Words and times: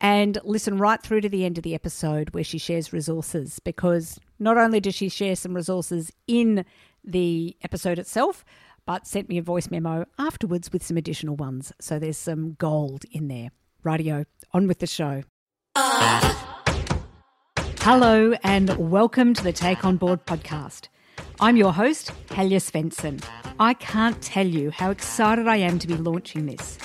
and 0.00 0.38
listen 0.44 0.78
right 0.78 1.02
through 1.02 1.20
to 1.22 1.28
the 1.28 1.44
end 1.44 1.58
of 1.58 1.64
the 1.64 1.74
episode 1.74 2.30
where 2.30 2.44
she 2.44 2.58
shares 2.58 2.92
resources 2.92 3.58
because 3.58 4.18
not 4.38 4.56
only 4.56 4.80
does 4.80 4.94
she 4.94 5.08
share 5.08 5.34
some 5.34 5.54
resources 5.54 6.12
in 6.26 6.64
the 7.04 7.56
episode 7.62 7.98
itself, 7.98 8.44
but 8.86 9.06
sent 9.06 9.28
me 9.28 9.38
a 9.38 9.42
voice 9.42 9.70
memo 9.70 10.06
afterwards 10.18 10.72
with 10.72 10.82
some 10.82 10.96
additional 10.96 11.36
ones. 11.36 11.72
So 11.80 11.98
there's 11.98 12.16
some 12.16 12.54
gold 12.58 13.04
in 13.10 13.28
there. 13.28 13.50
Radio, 13.82 14.24
on 14.52 14.66
with 14.66 14.78
the 14.78 14.86
show. 14.86 15.22
Hello, 17.80 18.34
and 18.42 18.76
welcome 18.76 19.34
to 19.34 19.42
the 19.42 19.52
Take 19.52 19.84
On 19.84 19.96
Board 19.96 20.26
podcast. 20.26 20.88
I'm 21.40 21.56
your 21.56 21.72
host, 21.72 22.12
Helga 22.30 22.56
Svendsen. 22.56 23.22
I 23.60 23.74
can't 23.74 24.20
tell 24.20 24.46
you 24.46 24.70
how 24.70 24.90
excited 24.90 25.46
I 25.46 25.56
am 25.56 25.78
to 25.78 25.86
be 25.86 25.94
launching 25.94 26.46
this. 26.46 26.78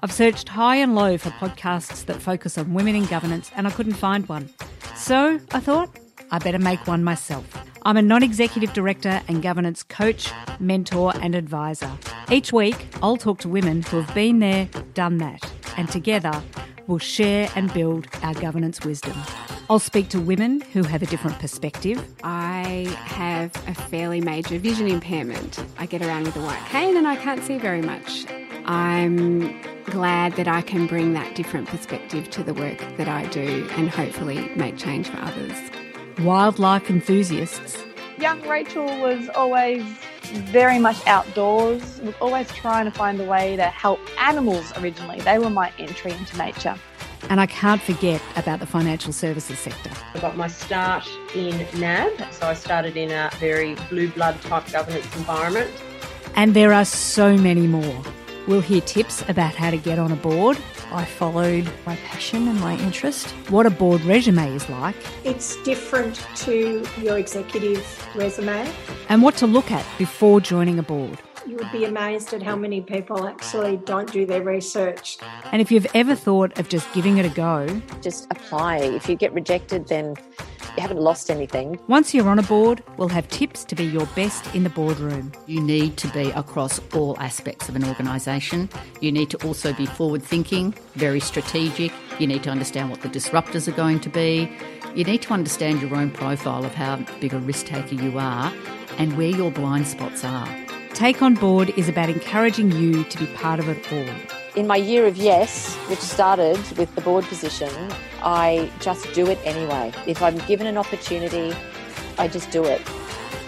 I've 0.00 0.12
searched 0.12 0.48
high 0.48 0.76
and 0.76 0.94
low 0.94 1.18
for 1.18 1.30
podcasts 1.30 2.04
that 2.06 2.20
focus 2.20 2.58
on 2.58 2.74
women 2.74 2.94
in 2.94 3.06
governance 3.06 3.50
and 3.56 3.66
I 3.66 3.70
couldn't 3.70 3.94
find 3.94 4.28
one. 4.28 4.50
So 4.96 5.40
I 5.52 5.60
thought 5.60 5.90
I 6.30 6.38
better 6.38 6.58
make 6.58 6.86
one 6.86 7.02
myself. 7.02 7.46
I'm 7.82 7.96
a 7.96 8.02
non 8.02 8.22
executive 8.22 8.72
director 8.72 9.22
and 9.28 9.42
governance 9.42 9.82
coach, 9.82 10.30
mentor, 10.60 11.12
and 11.22 11.34
advisor. 11.34 11.90
Each 12.30 12.52
week, 12.52 12.88
I'll 13.02 13.16
talk 13.16 13.38
to 13.40 13.48
women 13.48 13.82
who 13.82 14.00
have 14.00 14.14
been 14.14 14.40
there, 14.40 14.68
done 14.94 15.18
that, 15.18 15.42
and 15.76 15.88
together 15.88 16.42
we'll 16.86 16.98
share 16.98 17.48
and 17.54 17.72
build 17.72 18.08
our 18.22 18.34
governance 18.34 18.84
wisdom. 18.84 19.16
I'll 19.70 19.78
speak 19.78 20.08
to 20.10 20.20
women 20.20 20.62
who 20.72 20.82
have 20.82 21.02
a 21.02 21.06
different 21.06 21.38
perspective. 21.38 22.02
I 22.24 22.88
have 23.04 23.54
a 23.68 23.74
fairly 23.74 24.20
major 24.20 24.58
vision 24.58 24.88
impairment. 24.88 25.62
I 25.78 25.86
get 25.86 26.02
around 26.02 26.24
with 26.24 26.36
a 26.36 26.40
white 26.40 26.64
cane 26.70 26.96
and 26.96 27.06
I 27.06 27.16
can't 27.16 27.44
see 27.44 27.58
very 27.58 27.82
much. 27.82 28.24
I'm 28.64 29.60
glad 29.90 30.34
that 30.36 30.48
I 30.48 30.62
can 30.62 30.86
bring 30.86 31.14
that 31.14 31.34
different 31.34 31.68
perspective 31.68 32.30
to 32.30 32.42
the 32.42 32.54
work 32.54 32.78
that 32.96 33.08
I 33.08 33.26
do 33.26 33.68
and 33.72 33.88
hopefully 33.88 34.50
make 34.56 34.76
change 34.76 35.08
for 35.08 35.18
others. 35.18 35.56
Wildlife 36.20 36.90
enthusiasts. 36.90 37.82
Young 38.18 38.40
Rachel 38.48 38.84
was 39.00 39.28
always 39.30 39.84
very 40.50 40.78
much 40.78 41.04
outdoors, 41.06 42.00
was 42.00 42.14
always 42.20 42.48
trying 42.52 42.84
to 42.84 42.90
find 42.90 43.20
a 43.20 43.24
way 43.24 43.56
to 43.56 43.64
help 43.64 44.00
animals 44.20 44.72
originally. 44.78 45.20
They 45.20 45.38
were 45.38 45.50
my 45.50 45.72
entry 45.78 46.12
into 46.12 46.36
nature. 46.36 46.76
And 47.30 47.40
I 47.40 47.46
can't 47.46 47.80
forget 47.82 48.22
about 48.36 48.60
the 48.60 48.66
financial 48.66 49.12
services 49.12 49.58
sector. 49.58 49.90
I 50.14 50.20
got 50.20 50.36
my 50.36 50.48
start 50.48 51.08
in 51.34 51.66
NAB, 51.78 52.32
so 52.32 52.46
I 52.46 52.54
started 52.54 52.96
in 52.96 53.10
a 53.10 53.30
very 53.38 53.74
blue 53.88 54.08
blood 54.08 54.40
type 54.42 54.70
governance 54.70 55.04
environment. 55.16 55.70
And 56.36 56.54
there 56.54 56.72
are 56.72 56.84
so 56.84 57.36
many 57.36 57.66
more. 57.66 58.02
We'll 58.48 58.62
hear 58.62 58.80
tips 58.80 59.22
about 59.28 59.54
how 59.54 59.70
to 59.70 59.76
get 59.76 59.98
on 59.98 60.10
a 60.10 60.16
board. 60.16 60.56
I 60.90 61.04
followed 61.04 61.70
my 61.84 61.96
passion 61.96 62.48
and 62.48 62.58
my 62.60 62.78
interest. 62.78 63.28
What 63.50 63.66
a 63.66 63.70
board 63.70 64.00
resume 64.00 64.54
is 64.54 64.66
like. 64.70 64.96
It's 65.22 65.62
different 65.64 66.26
to 66.36 66.82
your 66.98 67.18
executive 67.18 67.84
resume. 68.16 68.66
And 69.10 69.22
what 69.22 69.36
to 69.36 69.46
look 69.46 69.70
at 69.70 69.84
before 69.98 70.40
joining 70.40 70.78
a 70.78 70.82
board. 70.82 71.18
You 71.46 71.56
would 71.56 71.70
be 71.72 71.84
amazed 71.84 72.32
at 72.32 72.42
how 72.42 72.56
many 72.56 72.80
people 72.80 73.28
actually 73.28 73.76
don't 73.76 74.10
do 74.10 74.24
their 74.24 74.42
research. 74.42 75.18
And 75.52 75.60
if 75.60 75.70
you've 75.70 75.86
ever 75.92 76.14
thought 76.14 76.58
of 76.58 76.70
just 76.70 76.90
giving 76.94 77.18
it 77.18 77.26
a 77.26 77.30
go, 77.30 77.66
just 78.00 78.28
apply. 78.30 78.78
If 78.78 79.10
you 79.10 79.14
get 79.14 79.34
rejected, 79.34 79.88
then 79.88 80.14
you 80.16 80.47
haven't 80.80 81.00
lost 81.00 81.30
anything. 81.30 81.78
Once 81.88 82.14
you're 82.14 82.28
on 82.28 82.38
a 82.38 82.42
board, 82.42 82.82
we'll 82.96 83.08
have 83.08 83.28
tips 83.28 83.64
to 83.64 83.74
be 83.74 83.84
your 83.84 84.06
best 84.14 84.54
in 84.54 84.64
the 84.64 84.70
boardroom. 84.70 85.32
You 85.46 85.60
need 85.60 85.96
to 85.98 86.08
be 86.08 86.30
across 86.30 86.80
all 86.94 87.18
aspects 87.18 87.68
of 87.68 87.76
an 87.76 87.84
organisation. 87.84 88.68
You 89.00 89.12
need 89.12 89.30
to 89.30 89.46
also 89.46 89.72
be 89.72 89.86
forward 89.86 90.22
thinking, 90.22 90.74
very 90.94 91.20
strategic. 91.20 91.92
You 92.18 92.26
need 92.26 92.42
to 92.44 92.50
understand 92.50 92.90
what 92.90 93.02
the 93.02 93.08
disruptors 93.08 93.68
are 93.68 93.76
going 93.76 94.00
to 94.00 94.08
be. 94.08 94.50
You 94.94 95.04
need 95.04 95.22
to 95.22 95.32
understand 95.32 95.80
your 95.80 95.94
own 95.94 96.10
profile 96.10 96.64
of 96.64 96.74
how 96.74 96.96
big 97.20 97.34
a 97.34 97.38
risk 97.38 97.66
taker 97.66 97.94
you 97.94 98.18
are 98.18 98.52
and 98.98 99.16
where 99.16 99.28
your 99.28 99.50
blind 99.50 99.86
spots 99.86 100.24
are. 100.24 100.48
Take 100.94 101.22
on 101.22 101.34
Board 101.34 101.70
is 101.76 101.88
about 101.88 102.08
encouraging 102.08 102.72
you 102.72 103.04
to 103.04 103.18
be 103.18 103.26
part 103.26 103.60
of 103.60 103.68
it 103.68 103.92
all. 103.92 104.37
In 104.58 104.66
my 104.66 104.74
year 104.74 105.06
of 105.06 105.16
yes, 105.16 105.76
which 105.88 106.00
started 106.00 106.58
with 106.76 106.92
the 106.96 107.00
board 107.00 107.24
position, 107.26 107.70
I 108.24 108.68
just 108.80 109.12
do 109.14 109.30
it 109.30 109.38
anyway. 109.44 109.92
If 110.04 110.20
I'm 110.20 110.36
given 110.48 110.66
an 110.66 110.76
opportunity, 110.76 111.54
I 112.18 112.26
just 112.26 112.50
do 112.50 112.64
it. 112.64 112.82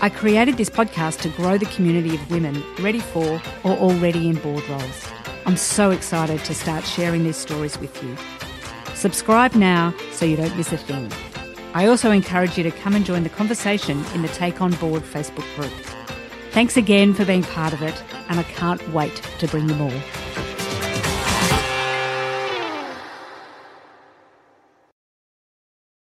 I 0.01 0.09
created 0.09 0.57
this 0.57 0.71
podcast 0.71 1.19
to 1.23 1.29
grow 1.31 1.59
the 1.59 1.67
community 1.67 2.15
of 2.15 2.31
women 2.31 2.63
ready 2.79 3.01
for 3.01 3.43
or 3.65 3.73
already 3.73 4.29
in 4.29 4.37
board 4.37 4.63
roles. 4.69 5.09
I'm 5.47 5.57
so 5.57 5.91
excited 5.91 6.45
to 6.45 6.55
start 6.55 6.85
sharing 6.85 7.25
these 7.25 7.37
stories 7.37 7.77
with 7.81 8.01
you. 8.05 8.17
Subscribe 8.95 9.57
now 9.57 9.93
so 10.13 10.25
you 10.25 10.37
don't 10.37 10.57
miss 10.57 10.73
a 10.73 10.77
thing. 10.77 11.11
I 11.75 11.89
also 11.89 12.13
encourage 12.13 12.57
you 12.57 12.63
to 12.63 12.71
come 12.71 12.95
and 12.95 13.05
join 13.05 13.25
the 13.25 13.31
conversation 13.31 14.05
in 14.15 14.23
the 14.23 14.29
Take 14.29 14.63
On 14.63 14.71
Board 14.75 15.03
Facebook 15.03 15.57
group. 15.57 15.73
Thanks 16.53 16.77
again 16.77 17.15
for 17.15 17.25
being 17.25 17.43
part 17.43 17.73
of 17.73 17.83
it, 17.83 18.01
and 18.29 18.39
I 18.39 18.45
can't 18.45 18.93
wait 18.93 19.17
to 19.41 19.49
bring 19.49 19.69
you 19.69 19.75
more. 19.75 20.03